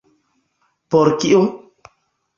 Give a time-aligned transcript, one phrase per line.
[0.91, 1.41] Por kio?